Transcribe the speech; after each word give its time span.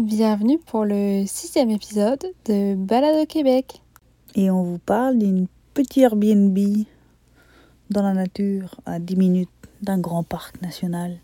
Bienvenue 0.00 0.58
pour 0.58 0.86
le 0.86 1.26
sixième 1.26 1.68
épisode 1.68 2.24
de 2.46 2.74
Balade 2.74 3.16
au 3.22 3.26
Québec. 3.26 3.82
Et 4.34 4.50
on 4.50 4.62
vous 4.62 4.78
parle 4.78 5.18
d'une 5.18 5.46
petite 5.74 5.98
Airbnb 5.98 6.58
dans 7.90 8.00
la 8.00 8.14
nature 8.14 8.80
à 8.86 8.98
10 8.98 9.16
minutes 9.16 9.50
d'un 9.82 9.98
grand 9.98 10.22
parc 10.22 10.62
national. 10.62 11.18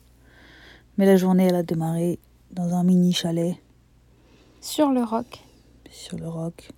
Mais 0.98 1.06
la 1.06 1.16
journée, 1.16 1.44
elle 1.44 1.54
a 1.54 1.62
démarré 1.62 2.18
dans 2.50 2.74
un 2.74 2.84
mini 2.84 3.14
chalet 3.14 3.56
Sur 4.60 4.90
le 4.90 5.02
roc. 5.02 5.42
sur 5.90 6.18
le 6.18 6.28
roc. 6.28 6.68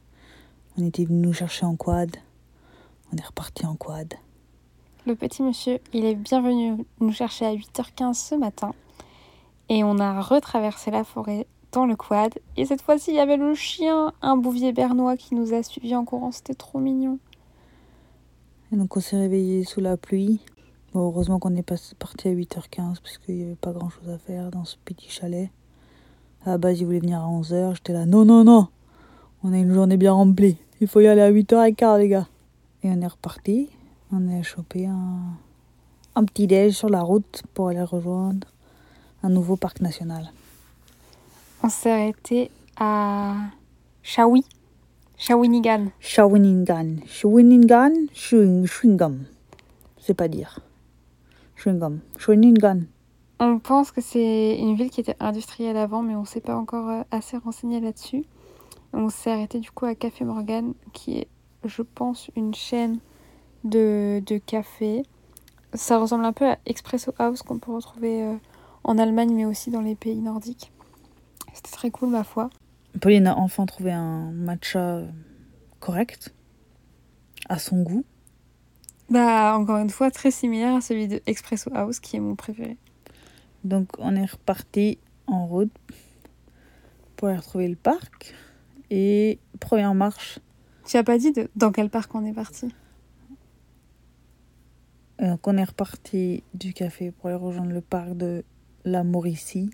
On 0.78 0.86
était 0.86 1.04
venu 1.04 1.26
nous 1.26 1.32
chercher 1.32 1.66
en 1.66 1.74
quad. 1.74 2.16
On 3.12 3.16
est 3.16 3.26
reparti 3.26 3.66
en 3.66 3.74
quad. 3.74 4.14
Le 5.04 5.16
petit 5.16 5.42
monsieur, 5.42 5.80
il 5.92 6.04
est 6.04 6.14
bienvenu 6.14 6.84
nous 7.00 7.12
chercher 7.12 7.46
à 7.46 7.56
8h15 7.56 8.14
ce 8.14 8.34
matin. 8.36 8.72
Et 9.68 9.82
on 9.82 9.98
a 9.98 10.22
retraversé 10.22 10.92
la 10.92 11.02
forêt 11.02 11.48
dans 11.72 11.86
le 11.86 11.96
quad. 11.96 12.34
Et 12.56 12.66
cette 12.66 12.82
fois-ci, 12.82 13.10
il 13.10 13.16
y 13.16 13.20
avait 13.20 13.36
le 13.36 13.54
chien, 13.54 14.12
un 14.22 14.36
bouvier 14.36 14.72
bernois 14.72 15.16
qui 15.16 15.34
nous 15.34 15.54
a 15.54 15.62
suivis 15.62 15.94
en 15.94 16.04
courant. 16.04 16.32
C'était 16.32 16.54
trop 16.54 16.78
mignon. 16.78 17.18
Et 18.72 18.76
donc 18.76 18.96
on 18.96 19.00
s'est 19.00 19.16
réveillé 19.16 19.64
sous 19.64 19.80
la 19.80 19.96
pluie. 19.96 20.40
Bon, 20.92 21.00
heureusement 21.00 21.38
qu'on 21.38 21.54
est 21.54 21.62
parti 21.62 22.28
à 22.28 22.32
8h15 22.32 23.00
parce 23.02 23.18
qu'il 23.18 23.36
n'y 23.36 23.44
avait 23.44 23.54
pas 23.54 23.72
grand 23.72 23.90
chose 23.90 24.08
à 24.08 24.18
faire 24.18 24.50
dans 24.50 24.64
ce 24.64 24.76
petit 24.84 25.10
chalet. 25.10 25.50
À 26.44 26.50
la 26.50 26.58
base, 26.58 26.80
il 26.80 26.86
voulait 26.86 27.00
venir 27.00 27.20
à 27.20 27.26
11h. 27.26 27.76
J'étais 27.76 27.92
là, 27.92 28.06
non, 28.06 28.24
non, 28.24 28.44
non. 28.44 28.68
On 29.42 29.52
a 29.52 29.58
une 29.58 29.72
journée 29.72 29.96
bien 29.96 30.12
remplie. 30.12 30.56
Il 30.80 30.88
faut 30.88 31.00
y 31.00 31.06
aller 31.06 31.20
à 31.20 31.30
8h15, 31.30 31.98
les 31.98 32.08
gars. 32.08 32.28
Et 32.82 32.88
on 32.90 33.00
est 33.00 33.06
reparti. 33.06 33.68
On 34.12 34.28
a 34.28 34.42
chopé 34.42 34.86
un, 34.86 35.18
un 36.14 36.24
petit 36.24 36.46
déj 36.46 36.74
sur 36.74 36.88
la 36.88 37.02
route 37.02 37.42
pour 37.54 37.68
aller 37.68 37.82
rejoindre 37.82 38.48
un 39.22 39.28
nouveau 39.28 39.56
parc 39.56 39.80
national. 39.80 40.30
On 41.68 41.70
s'est 41.70 41.92
arrêté 41.92 42.50
à 42.78 43.34
Shawi. 44.02 44.42
Shawinigan. 45.18 45.88
Shawinigan. 46.00 46.96
Shawinigan, 47.04 48.06
Chewing-gum. 48.14 49.26
C'est 49.98 50.14
pas 50.14 50.28
dire. 50.28 50.60
Chewing-gum. 51.58 51.98
Shawinigan. 52.16 52.84
On 53.38 53.58
pense 53.58 53.90
que 53.90 54.00
c'est 54.00 54.56
une 54.58 54.76
ville 54.76 54.88
qui 54.88 55.02
était 55.02 55.16
industrielle 55.20 55.76
avant, 55.76 56.00
mais 56.00 56.14
on 56.14 56.22
ne 56.22 56.26
s'est 56.26 56.40
pas 56.40 56.56
encore 56.56 56.88
euh, 56.88 57.02
assez 57.10 57.36
renseigné 57.36 57.80
là-dessus. 57.80 58.24
On 58.94 59.10
s'est 59.10 59.30
arrêté 59.30 59.60
du 59.60 59.70
coup 59.70 59.84
à 59.84 59.94
Café 59.94 60.24
Morgan, 60.24 60.72
qui 60.94 61.18
est, 61.18 61.28
je 61.66 61.82
pense, 61.82 62.30
une 62.34 62.54
chaîne 62.54 62.98
de, 63.64 64.22
de 64.24 64.38
café. 64.38 65.02
Ça 65.74 65.98
ressemble 65.98 66.24
un 66.24 66.32
peu 66.32 66.46
à 66.46 66.56
Espresso 66.64 67.12
House 67.18 67.42
qu'on 67.42 67.58
peut 67.58 67.72
retrouver 67.72 68.22
euh, 68.22 68.36
en 68.84 68.96
Allemagne, 68.96 69.34
mais 69.34 69.44
aussi 69.44 69.70
dans 69.70 69.82
les 69.82 69.96
pays 69.96 70.22
nordiques. 70.22 70.72
C'était 71.58 71.72
très 71.72 71.90
cool, 71.90 72.10
ma 72.10 72.22
foi. 72.22 72.50
Pauline 73.00 73.26
a 73.26 73.36
enfin 73.36 73.66
trouvé 73.66 73.90
un 73.90 74.30
matcha 74.30 75.02
correct, 75.80 76.32
à 77.48 77.58
son 77.58 77.82
goût. 77.82 78.04
Bah, 79.10 79.56
encore 79.58 79.78
une 79.78 79.90
fois, 79.90 80.12
très 80.12 80.30
similaire 80.30 80.76
à 80.76 80.80
celui 80.80 81.08
de 81.08 81.20
Espresso 81.26 81.68
House, 81.74 81.98
qui 81.98 82.14
est 82.14 82.20
mon 82.20 82.36
préféré. 82.36 82.76
Donc 83.64 83.88
on 83.98 84.14
est 84.14 84.30
reparti 84.30 84.98
en 85.26 85.46
route 85.46 85.72
pour 87.16 87.26
aller 87.26 87.38
retrouver 87.38 87.66
le 87.66 87.74
parc. 87.74 88.36
Et 88.90 89.40
première 89.58 89.94
marche, 89.94 90.38
Tu 90.86 90.96
as 90.96 91.02
pas 91.02 91.18
dit 91.18 91.32
de, 91.32 91.50
dans 91.56 91.72
quel 91.72 91.90
parc 91.90 92.14
on 92.14 92.24
est 92.24 92.32
parti? 92.32 92.72
Euh, 95.20 95.30
donc 95.30 95.46
on 95.48 95.56
est 95.56 95.64
reparti 95.64 96.44
du 96.54 96.72
café 96.72 97.10
pour 97.10 97.26
aller 97.26 97.36
rejoindre 97.36 97.72
le 97.72 97.80
parc 97.80 98.16
de 98.16 98.44
la 98.84 99.02
Mauricie. 99.02 99.70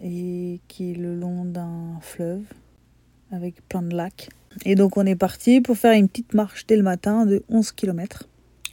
Et 0.00 0.60
qui 0.68 0.92
est 0.92 0.94
le 0.94 1.14
long 1.14 1.44
d'un 1.44 1.98
fleuve 2.00 2.44
avec 3.30 3.66
plein 3.68 3.82
de 3.82 3.94
lacs. 3.94 4.28
Et 4.64 4.74
donc 4.74 4.96
on 4.96 5.06
est 5.06 5.16
parti 5.16 5.60
pour 5.60 5.76
faire 5.76 5.92
une 5.92 6.08
petite 6.08 6.34
marche 6.34 6.66
dès 6.66 6.76
le 6.76 6.82
matin 6.82 7.26
de 7.26 7.42
11 7.48 7.72
km. 7.72 8.28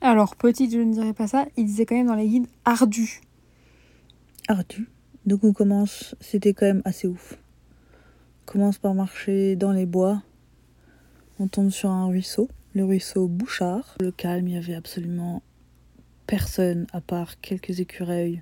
Alors, 0.05 0.35
petite, 0.35 0.73
je 0.73 0.79
ne 0.79 0.91
dirais 0.91 1.13
pas 1.13 1.27
ça, 1.27 1.45
il 1.55 1.65
disait 1.65 1.85
quand 1.85 1.95
même 1.95 2.07
dans 2.07 2.15
les 2.15 2.27
guides 2.27 2.47
ardu. 2.65 3.21
ardu. 4.49 4.89
Donc 5.25 5.45
on 5.45 5.53
commence, 5.53 6.13
c'était 6.19 6.53
quand 6.53 6.65
même 6.65 6.81
assez 6.83 7.07
ouf. 7.07 7.37
On 8.41 8.51
commence 8.51 8.77
par 8.77 8.93
marcher 8.93 9.55
dans 9.55 9.71
les 9.71 9.85
bois. 9.85 10.21
On 11.39 11.47
tombe 11.47 11.69
sur 11.69 11.89
un 11.89 12.07
ruisseau, 12.07 12.49
le 12.73 12.83
ruisseau 12.83 13.29
Bouchard. 13.29 13.95
Le 14.01 14.11
calme, 14.11 14.49
il 14.49 14.55
y 14.55 14.57
avait 14.57 14.75
absolument 14.75 15.41
personne 16.27 16.85
à 16.91 16.99
part 16.99 17.39
quelques 17.39 17.79
écureuils 17.79 18.41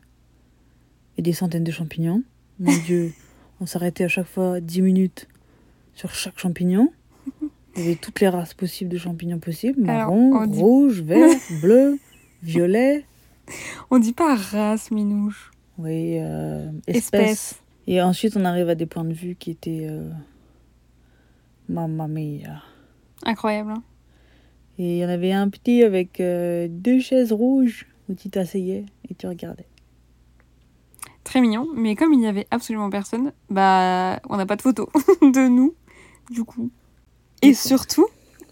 et 1.17 1.21
des 1.21 1.33
centaines 1.33 1.63
de 1.63 1.71
champignons. 1.71 2.23
Mon 2.61 2.77
Dieu, 2.85 3.11
on 3.59 3.65
s'arrêtait 3.65 4.03
à 4.03 4.07
chaque 4.07 4.27
fois 4.27 4.59
10 4.61 4.81
minutes 4.81 5.27
sur 5.93 6.13
chaque 6.13 6.37
champignon. 6.39 6.91
Il 7.75 7.81
y 7.83 7.85
avait 7.87 7.95
toutes 7.95 8.19
les 8.21 8.29
races 8.29 8.53
possibles 8.53 8.91
de 8.91 8.97
champignons 8.97 9.39
possibles. 9.39 9.81
Marron, 9.81 10.45
dit- 10.45 10.59
rouge, 10.59 11.01
vert, 11.01 11.29
bleu, 11.61 11.97
violet. 12.43 13.05
On 13.89 13.97
dit 13.99 14.13
pas 14.13 14.35
race, 14.35 14.91
minouche. 14.91 15.51
Oui, 15.77 16.17
euh, 16.19 16.69
espèce. 16.87 17.21
Espèce. 17.31 17.61
Et 17.87 18.01
ensuite, 18.01 18.37
on 18.37 18.45
arrive 18.45 18.69
à 18.69 18.75
des 18.75 18.85
points 18.85 19.03
de 19.05 19.13
vue 19.13 19.35
qui 19.35 19.51
étaient. 19.51 19.87
Euh... 19.89 20.09
Mamma 21.69 22.07
mia. 22.07 22.61
Incroyable. 23.25 23.71
hein. 23.71 23.83
Et 24.77 24.97
il 24.97 24.99
y 24.99 25.05
en 25.05 25.09
avait 25.09 25.31
un 25.31 25.49
petit 25.49 25.83
avec 25.83 26.19
euh, 26.19 26.67
deux 26.69 26.99
chaises 26.99 27.31
rouges 27.31 27.87
où 28.09 28.13
tu 28.13 28.29
t'asseyais 28.29 28.85
et 29.09 29.15
tu 29.15 29.27
regardais. 29.27 29.65
Très 31.31 31.39
mignon. 31.39 31.65
Mais 31.73 31.95
comme 31.95 32.11
il 32.11 32.19
n'y 32.19 32.27
avait 32.27 32.45
absolument 32.51 32.89
personne, 32.89 33.31
bah, 33.49 34.19
on 34.27 34.35
n'a 34.35 34.45
pas 34.45 34.57
de 34.57 34.61
photo 34.61 34.89
de 35.21 35.47
nous, 35.47 35.73
du 36.29 36.43
coup. 36.43 36.69
Et 37.41 37.53
surtout, 37.53 38.05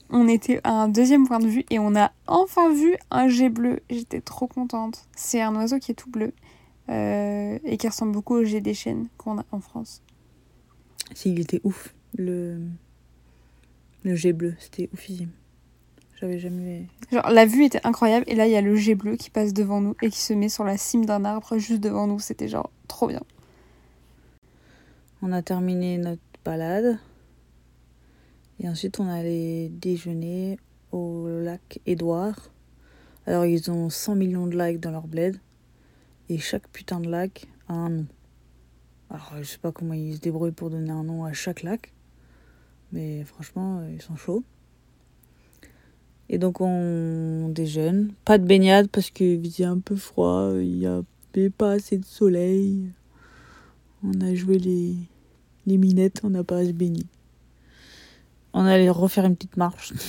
on 0.10 0.30
était 0.30 0.62
à 0.64 0.84
un 0.84 0.88
deuxième 0.88 1.28
point 1.28 1.40
de 1.40 1.48
vue 1.48 1.66
et 1.72 1.78
on 1.78 1.94
a 1.98 2.14
enfin 2.26 2.74
vu 2.74 2.96
un 3.12 3.28
jet 3.28 3.50
bleu. 3.50 3.82
J'étais 3.90 4.22
trop 4.22 4.48
contente. 4.48 5.10
C'est 5.14 5.42
un 5.42 5.54
oiseau 5.58 5.78
qui 5.80 5.92
est 5.92 5.96
tout 5.96 6.10
bleu 6.10 6.32
euh, 6.88 7.60
et 7.66 7.76
qui 7.76 7.86
ressemble 7.86 8.14
beaucoup 8.14 8.36
au 8.36 8.46
jet 8.46 8.62
des 8.62 8.74
chênes 8.74 9.10
qu'on 9.18 9.40
a 9.40 9.46
en 9.52 9.60
France. 9.60 10.02
Si, 11.14 11.34
il 11.34 11.42
était 11.42 11.60
ouf. 11.66 11.94
Le, 12.16 12.62
le 14.04 14.16
jet 14.16 14.32
bleu, 14.32 14.56
c'était 14.58 14.90
oufissime. 14.94 15.32
J'avais 16.20 16.40
jamais. 16.40 16.88
Genre, 17.12 17.30
la 17.30 17.46
vue 17.46 17.64
était 17.64 17.86
incroyable 17.86 18.26
et 18.28 18.36
là, 18.36 18.46
il 18.46 18.52
y 18.52 18.58
a 18.58 18.62
le 18.62 18.76
jet 18.76 18.96
bleu 18.96 19.16
qui 19.16 19.30
passe 19.30 19.54
devant 19.54 19.80
nous 19.80 19.96
et 20.02 20.10
qui 20.10 20.20
se 20.20 20.34
met 20.34 20.50
sur 20.50 20.66
la 20.66 20.78
cime 20.78 21.06
d'un 21.06 21.24
arbre 21.24 21.58
juste 21.58 21.80
devant 21.82 22.08
nous. 22.08 22.20
C'était 22.20 22.50
genre 22.50 22.70
trop 22.90 23.08
bien. 23.08 23.22
On 25.22 25.32
a 25.32 25.42
terminé 25.42 25.98
notre 25.98 26.22
balade. 26.44 27.00
Et 28.60 28.68
ensuite, 28.68 29.00
on 29.00 29.08
allait 29.08 29.70
déjeuner 29.70 30.60
au 30.92 31.28
lac 31.30 31.80
Édouard. 31.86 32.52
Alors, 33.26 33.46
ils 33.46 33.72
ont 33.72 33.90
100 33.90 34.16
millions 34.16 34.48
de 34.48 34.58
lacs 34.58 34.80
dans 34.80 34.92
leur 34.92 35.08
bled. 35.08 35.40
Et 36.28 36.38
chaque 36.38 36.68
putain 36.68 37.00
de 37.00 37.10
lac 37.10 37.48
a 37.70 37.74
un 37.74 37.90
nom. 37.90 38.06
Alors, 39.10 39.34
je 39.38 39.44
sais 39.44 39.58
pas 39.58 39.72
comment 39.72 39.94
ils 39.94 40.16
se 40.16 40.20
débrouillent 40.20 40.52
pour 40.52 40.70
donner 40.70 40.92
un 40.92 41.04
nom 41.04 41.24
à 41.24 41.32
chaque 41.32 41.64
lac. 41.64 41.94
Mais 42.92 43.24
franchement, 43.24 43.82
ils 43.90 44.02
sont 44.02 44.18
chauds. 44.18 44.44
Et 46.30 46.38
donc, 46.38 46.62
on 46.62 47.50
déjeune. 47.50 48.14
Pas 48.26 48.38
de 48.38 48.46
baignade 48.46 48.88
parce 48.90 49.10
qu'il 49.10 49.44
faisait 49.44 49.66
un 49.66 49.80
peu 49.80 49.96
froid. 49.96 50.52
Il 50.54 50.78
n'y 50.78 50.86
avait 50.86 51.50
pas 51.50 51.72
assez 51.72 51.98
de 51.98 52.06
soleil. 52.06 52.92
On 54.04 54.22
a 54.22 54.34
joué 54.34 54.60
les, 54.60 54.96
les 55.66 55.78
minettes, 55.78 56.22
on 56.24 56.30
n'a 56.30 56.44
pas 56.44 56.58
à 56.58 56.66
se 56.66 56.72
baigner. 56.72 57.06
On 58.54 58.66
allait 58.66 58.90
refaire 58.90 59.26
une 59.26 59.36
petite 59.36 59.58
marche. 59.58 59.94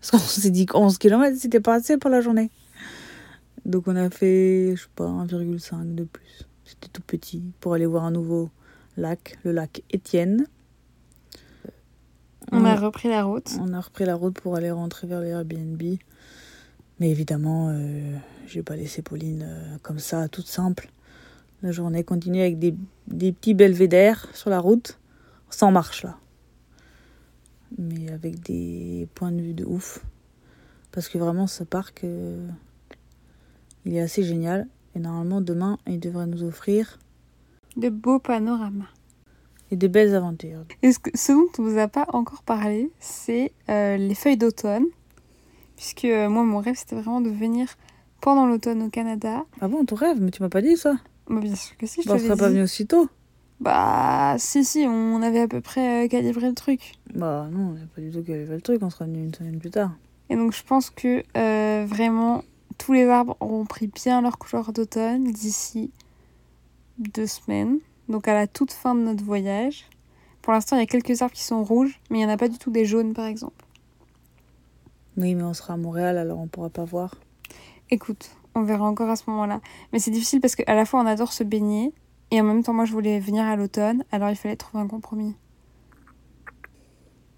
Parce 0.00 0.10
qu'on 0.10 0.18
s'est 0.18 0.50
dit 0.50 0.66
que 0.66 0.76
11 0.76 0.98
km, 0.98 1.36
c'était 1.38 1.60
pas 1.60 1.74
assez 1.74 1.96
pour 1.96 2.10
la 2.10 2.20
journée. 2.20 2.50
Donc 3.64 3.86
on 3.86 3.94
a 3.94 4.10
fait, 4.10 4.74
je 4.74 4.82
sais 4.82 4.88
pas, 4.96 5.06
1,5 5.06 5.94
de 5.94 6.04
plus. 6.04 6.48
C'était 6.64 6.88
tout 6.88 7.02
petit 7.06 7.42
pour 7.60 7.74
aller 7.74 7.86
voir 7.86 8.04
un 8.04 8.10
nouveau 8.10 8.50
lac, 8.96 9.38
le 9.44 9.52
lac 9.52 9.82
Étienne. 9.90 10.46
On 12.54 12.66
a 12.66 12.76
repris 12.76 13.08
la 13.08 13.24
route. 13.24 13.50
On 13.60 13.72
a 13.72 13.80
repris 13.80 14.04
la 14.04 14.14
route 14.14 14.38
pour 14.38 14.56
aller 14.56 14.70
rentrer 14.70 15.06
vers 15.06 15.20
les 15.20 15.30
Airbnb. 15.30 15.82
Mais 17.00 17.10
évidemment, 17.10 17.70
euh, 17.70 18.14
j'ai 18.46 18.62
pas 18.62 18.76
laissé 18.76 19.00
Pauline 19.00 19.46
euh, 19.48 19.78
comme 19.82 19.98
ça, 19.98 20.28
toute 20.28 20.46
simple. 20.46 20.90
La 21.62 21.72
journée 21.72 22.04
continue 22.04 22.40
avec 22.40 22.58
des, 22.58 22.74
des 23.08 23.32
petits 23.32 23.54
belvédères 23.54 24.28
sur 24.34 24.50
la 24.50 24.60
route, 24.60 24.98
sans 25.48 25.72
marche 25.72 26.02
là. 26.02 26.18
Mais 27.78 28.10
avec 28.12 28.40
des 28.40 29.08
points 29.14 29.32
de 29.32 29.40
vue 29.40 29.54
de 29.54 29.64
ouf. 29.64 30.04
Parce 30.90 31.08
que 31.08 31.16
vraiment, 31.16 31.46
ce 31.46 31.64
parc, 31.64 32.04
euh, 32.04 32.46
il 33.86 33.94
est 33.94 34.00
assez 34.00 34.22
génial. 34.22 34.68
Et 34.94 34.98
normalement, 34.98 35.40
demain, 35.40 35.78
il 35.86 36.00
devrait 36.00 36.26
nous 36.26 36.42
offrir 36.42 36.98
De 37.78 37.88
beaux 37.88 38.18
panoramas. 38.18 38.90
Et 39.72 39.76
de 39.76 39.88
belles 39.88 40.14
aventures. 40.14 40.64
Et 40.82 40.92
ce, 40.92 40.98
que- 41.00 41.10
ce 41.16 41.32
dont 41.32 41.48
on 41.58 41.62
vous 41.62 41.78
a 41.78 41.88
pas 41.88 42.06
encore 42.12 42.42
parlé, 42.42 42.90
c'est 43.00 43.52
euh, 43.70 43.96
les 43.96 44.14
feuilles 44.14 44.36
d'automne. 44.36 44.84
Puisque 45.76 46.04
euh, 46.04 46.28
moi, 46.28 46.44
mon 46.44 46.58
rêve, 46.58 46.76
c'était 46.76 46.94
vraiment 46.94 47.20
de 47.22 47.30
venir 47.30 47.66
pendant 48.20 48.46
l'automne 48.46 48.82
au 48.82 48.90
Canada. 48.90 49.44
Ah 49.60 49.68
bon, 49.68 49.84
ton 49.84 49.96
rêve? 49.96 50.18
Mais 50.20 50.30
tu 50.30 50.42
m'as 50.42 50.50
pas 50.50 50.60
dit 50.62 50.76
ça? 50.76 50.96
Bah, 51.28 51.40
bien 51.40 51.56
sûr 51.56 51.76
que 51.78 51.86
si, 51.86 52.02
je 52.02 52.08
Bah, 52.08 52.16
l'ai 52.18 52.28
pas 52.28 52.34
venu 52.36 52.62
aussitôt. 52.62 53.08
Bah, 53.60 54.36
si, 54.38 54.64
si, 54.64 54.84
on 54.86 55.22
avait 55.22 55.40
à 55.40 55.48
peu 55.48 55.60
près 55.60 56.04
euh, 56.04 56.08
calibré 56.08 56.48
le 56.48 56.54
truc. 56.54 56.92
Bah 57.14 57.48
non, 57.50 57.68
on 57.70 57.72
n'a 57.72 57.86
pas 57.94 58.00
du 58.02 58.10
tout 58.10 58.22
fait 58.24 58.44
le 58.46 58.60
truc, 58.60 58.82
on 58.82 58.90
sera 58.90 59.06
venu 59.06 59.24
une 59.24 59.34
semaine 59.34 59.58
plus 59.58 59.70
tard. 59.70 59.92
Et 60.28 60.36
donc, 60.36 60.52
je 60.52 60.62
pense 60.62 60.90
que 60.90 61.24
vraiment, 61.86 62.42
tous 62.78 62.92
les 62.92 63.06
arbres 63.06 63.36
auront 63.40 63.64
pris 63.64 63.86
bien 63.86 64.20
leur 64.20 64.36
couleur 64.38 64.72
d'automne 64.72 65.24
d'ici 65.24 65.90
deux 66.98 67.26
semaines. 67.26 67.78
Donc, 68.08 68.28
à 68.28 68.34
la 68.34 68.46
toute 68.46 68.72
fin 68.72 68.94
de 68.94 69.00
notre 69.00 69.24
voyage. 69.24 69.88
Pour 70.42 70.52
l'instant, 70.52 70.76
il 70.76 70.80
y 70.80 70.82
a 70.82 70.86
quelques 70.86 71.22
arbres 71.22 71.34
qui 71.34 71.42
sont 71.42 71.62
rouges, 71.62 72.00
mais 72.10 72.18
il 72.18 72.20
n'y 72.20 72.26
en 72.26 72.34
a 72.34 72.36
pas 72.36 72.48
du 72.48 72.58
tout 72.58 72.70
des 72.70 72.84
jaunes, 72.84 73.14
par 73.14 73.26
exemple. 73.26 73.64
Oui, 75.16 75.34
mais 75.34 75.42
on 75.42 75.54
sera 75.54 75.74
à 75.74 75.76
Montréal, 75.76 76.18
alors 76.18 76.38
on 76.38 76.48
pourra 76.48 76.70
pas 76.70 76.84
voir. 76.84 77.14
Écoute, 77.90 78.30
on 78.54 78.62
verra 78.62 78.84
encore 78.84 79.10
à 79.10 79.16
ce 79.16 79.28
moment-là. 79.30 79.60
Mais 79.92 79.98
c'est 79.98 80.10
difficile 80.10 80.40
parce 80.40 80.56
qu'à 80.56 80.74
la 80.74 80.84
fois, 80.84 81.00
on 81.00 81.06
adore 81.06 81.32
se 81.32 81.44
baigner. 81.44 81.92
Et 82.30 82.40
en 82.40 82.44
même 82.44 82.62
temps, 82.62 82.72
moi, 82.72 82.86
je 82.86 82.92
voulais 82.92 83.20
venir 83.20 83.44
à 83.44 83.54
l'automne. 83.56 84.04
Alors, 84.10 84.30
il 84.30 84.36
fallait 84.36 84.56
trouver 84.56 84.82
un 84.82 84.88
compromis. 84.88 85.36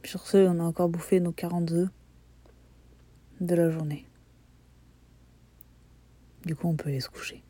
Sur 0.05 0.26
ce, 0.26 0.46
on 0.46 0.61
a 0.61 0.62
encore 0.62 0.88
bouffé 0.88 1.20
nos 1.20 1.32
40 1.32 1.72
œufs 1.72 1.88
de 3.40 3.55
la 3.55 3.70
journée. 3.70 4.06
Du 6.44 6.55
coup, 6.55 6.69
on 6.69 6.76
peut 6.76 6.90
aller 6.90 7.00
se 7.00 7.08
coucher. 7.08 7.43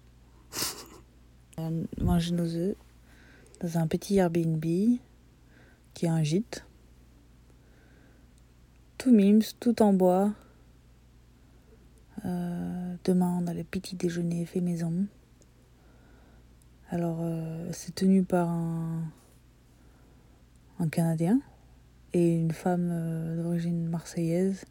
On 1.58 1.84
a 2.00 2.02
mangé 2.02 2.32
nos 2.32 2.46
œufs 2.46 2.76
dans 3.60 3.78
un 3.78 3.86
petit 3.86 4.16
Airbnb 4.18 4.64
qui 5.94 6.06
est 6.06 6.08
un 6.08 6.22
gîte. 6.22 6.66
Tout 8.98 9.12
mimes, 9.12 9.42
tout 9.60 9.82
en 9.82 9.92
bois. 9.92 10.32
Euh, 12.24 12.94
demain, 13.04 13.38
on 13.42 13.46
a 13.46 13.54
le 13.54 13.64
petit 13.64 13.96
déjeuner 13.96 14.46
fait 14.46 14.60
maison. 14.60 15.06
Alors, 16.90 17.18
euh, 17.20 17.68
c'est 17.72 17.94
tenu 17.94 18.24
par 18.24 18.48
un, 18.48 19.02
Canadien 20.90 21.40
et 22.12 22.36
une 22.36 22.52
femme 22.52 22.90
euh, 22.92 23.42
d'origine 23.42 23.88
marseillaise. 23.88 24.64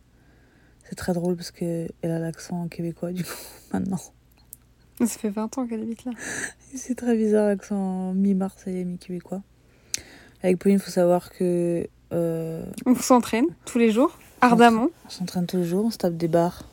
C'est 0.83 0.95
très 0.95 1.13
drôle 1.13 1.35
parce 1.35 1.49
qu'elle 1.49 1.89
a 2.03 2.19
l'accent 2.19 2.67
québécois 2.67 3.11
du 3.13 3.23
coup 3.23 3.31
maintenant. 3.73 3.99
Ça 4.99 5.07
fait 5.07 5.29
20 5.29 5.57
ans 5.57 5.67
qu'elle 5.67 5.81
habite 5.81 6.05
là. 6.05 6.11
C'est 6.75 6.95
très 6.95 7.15
bizarre 7.15 7.47
l'accent 7.47 8.13
mi-marseillais, 8.13 8.83
mi-québécois. 8.83 9.41
Avec 10.43 10.59
Pauline, 10.59 10.77
il 10.77 10.81
faut 10.83 10.91
savoir 10.91 11.31
que 11.31 11.87
euh, 12.11 12.65
On 12.85 12.95
s'entraîne 12.95 13.45
tous 13.65 13.77
les 13.79 13.91
jours, 13.91 14.17
ardemment. 14.41 14.89
on 15.05 15.09
s'entraîne 15.09 15.45
tous 15.47 15.57
les 15.57 15.65
jours, 15.65 15.85
on 15.85 15.89
se 15.91 15.97
tape 15.97 16.15
des 16.17 16.27
barres. 16.27 16.63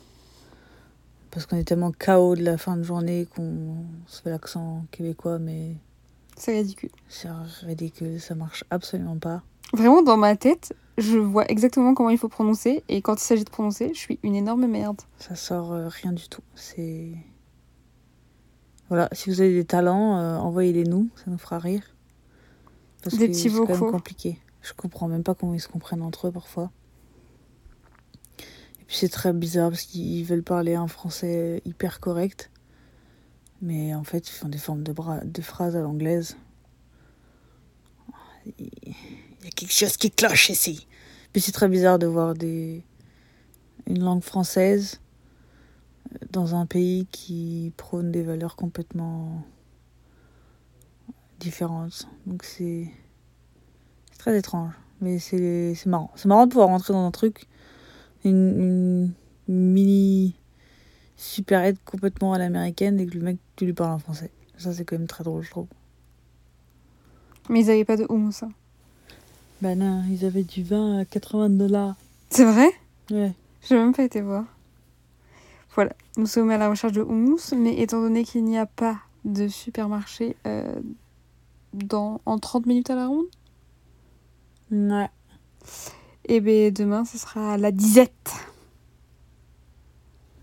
Parce 1.31 1.45
qu'on 1.45 1.57
est 1.57 1.63
tellement 1.63 1.91
KO 1.97 2.35
de 2.35 2.43
la 2.43 2.57
fin 2.57 2.75
de 2.75 2.83
journée 2.83 3.25
qu'on 3.33 3.85
se 4.07 4.21
fait 4.21 4.29
l'accent 4.29 4.85
québécois, 4.91 5.39
mais 5.39 5.77
C'est 6.35 6.51
ridicule. 6.53 6.89
c'est 7.07 7.29
ridicule, 7.63 8.19
ça 8.19 8.35
marche 8.35 8.65
absolument 8.69 9.17
pas. 9.17 9.41
Vraiment, 9.73 10.01
dans 10.01 10.17
ma 10.17 10.35
tête, 10.35 10.73
je 10.97 11.17
vois 11.17 11.45
exactement 11.49 11.93
comment 11.93 12.09
il 12.09 12.17
faut 12.17 12.27
prononcer. 12.27 12.83
Et 12.89 13.01
quand 13.01 13.15
il 13.15 13.23
s'agit 13.23 13.45
de 13.45 13.49
prononcer, 13.49 13.91
je 13.93 13.99
suis 13.99 14.19
une 14.23 14.35
énorme 14.35 14.67
merde. 14.67 14.99
Ça 15.17 15.35
sort 15.35 15.71
euh, 15.71 15.87
rien 15.87 16.11
du 16.11 16.27
tout. 16.27 16.41
C'est. 16.55 17.11
Voilà, 18.91 19.07
si 19.13 19.29
vous 19.29 19.39
avez 19.39 19.53
des 19.53 19.63
talents, 19.63 20.17
euh, 20.17 20.35
envoyez-les 20.35 20.83
nous, 20.83 21.09
ça 21.15 21.31
nous 21.31 21.37
fera 21.37 21.59
rire. 21.59 21.95
Parce 23.01 23.15
Des 23.15 23.27
que 23.27 23.31
petits 23.31 23.49
c'est 23.49 23.57
quand 23.57 23.69
même 23.69 23.89
compliqué. 23.89 24.37
Je 24.61 24.73
comprends 24.73 25.07
même 25.07 25.23
pas 25.23 25.33
comment 25.33 25.53
ils 25.53 25.61
se 25.61 25.69
comprennent 25.69 26.01
entre 26.01 26.27
eux 26.27 26.31
parfois. 26.33 26.71
Et 28.81 28.83
puis 28.85 28.97
c'est 28.97 29.07
très 29.07 29.31
bizarre 29.31 29.69
parce 29.69 29.83
qu'ils 29.83 30.25
veulent 30.25 30.43
parler 30.43 30.75
un 30.75 30.87
français 30.87 31.61
hyper 31.63 32.01
correct. 32.01 32.51
Mais 33.61 33.95
en 33.95 34.03
fait, 34.03 34.27
ils 34.27 34.33
font 34.33 34.49
des 34.49 34.57
formes 34.57 34.83
de, 34.83 34.91
bras, 34.91 35.21
de 35.23 35.41
phrases 35.41 35.77
à 35.77 35.79
l'anglaise. 35.79 36.35
Il 38.59 38.67
y 39.41 39.47
a 39.47 39.51
quelque 39.55 39.71
chose 39.71 39.95
qui 39.95 40.11
cloche 40.11 40.49
ici. 40.49 40.85
Puis 41.31 41.41
c'est 41.41 41.53
très 41.53 41.69
bizarre 41.69 41.97
de 41.97 42.07
voir 42.07 42.33
des... 42.33 42.83
une 43.87 44.03
langue 44.03 44.21
française 44.21 44.99
dans 46.31 46.55
un 46.55 46.65
pays 46.65 47.07
qui 47.11 47.71
prône 47.77 48.11
des 48.11 48.23
valeurs 48.23 48.55
complètement 48.55 49.43
différentes. 51.39 52.07
Donc 52.25 52.43
c'est 52.43 52.87
très 54.17 54.37
étrange, 54.37 54.73
mais 55.01 55.19
c'est 55.19 55.75
marrant. 55.85 56.11
C'est 56.15 56.27
marrant 56.27 56.45
de 56.45 56.51
pouvoir 56.51 56.67
rentrer 56.69 56.93
dans 56.93 57.05
un 57.05 57.11
truc, 57.11 57.47
une, 58.23 59.11
une 59.47 59.63
mini 59.73 60.35
supérette 61.17 61.77
complètement 61.85 62.33
à 62.33 62.37
l'américaine 62.37 62.99
et 62.99 63.05
que 63.05 63.15
le 63.17 63.23
mec, 63.23 63.37
tu 63.55 63.65
lui 63.65 63.73
parles 63.73 63.91
en 63.93 63.99
français. 63.99 64.31
Ça, 64.57 64.73
c'est 64.73 64.85
quand 64.85 64.97
même 64.97 65.07
très 65.07 65.23
drôle, 65.23 65.43
je 65.43 65.49
trouve. 65.49 65.67
Mais 67.49 67.61
ils 67.61 67.69
avaient 67.71 67.85
pas 67.85 67.97
de 67.97 68.05
houmous. 68.09 68.43
hein. 68.43 68.51
Bah 69.61 69.75
non, 69.75 70.03
ils 70.09 70.25
avaient 70.25 70.43
du 70.43 70.63
vin 70.63 70.99
à 70.99 71.05
80 71.05 71.49
dollars. 71.51 71.95
C'est 72.29 72.45
vrai? 72.45 72.69
Ouais. 73.11 73.33
J'ai 73.67 73.75
même 73.75 73.93
pas 73.93 74.03
été 74.03 74.21
voir. 74.21 74.45
Voilà, 75.75 75.93
nous 76.17 76.25
sommes 76.25 76.49
à 76.51 76.57
la 76.57 76.69
recherche 76.69 76.93
de 76.93 77.01
houmous, 77.01 77.53
mais 77.55 77.77
étant 77.79 78.01
donné 78.01 78.23
qu'il 78.23 78.43
n'y 78.43 78.57
a 78.57 78.65
pas 78.65 78.99
de 79.23 79.47
supermarché 79.47 80.35
euh, 80.45 80.75
dans, 81.73 82.19
en 82.25 82.37
30 82.39 82.65
minutes 82.65 82.89
à 82.89 82.95
la 82.95 83.07
ronde, 83.07 83.25
Ouais. 84.71 85.09
et 86.25 86.39
ben 86.41 86.71
demain 86.73 87.03
ce 87.05 87.17
sera 87.17 87.57
la 87.57 87.71
disette. 87.71 88.31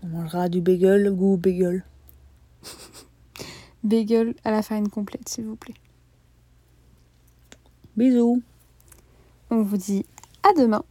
On 0.03 0.07
mangera 0.07 0.49
du 0.49 0.61
bagel, 0.61 1.11
goût 1.11 1.37
bagel. 1.37 1.83
Bagel 3.83 4.35
à 4.43 4.51
la 4.51 4.61
farine 4.61 4.89
complète, 4.89 5.29
s'il 5.29 5.45
vous 5.45 5.55
plaît. 5.55 5.73
Bisous. 7.95 8.41
On 9.49 9.61
vous 9.61 9.77
dit 9.77 10.05
à 10.43 10.53
demain 10.59 10.83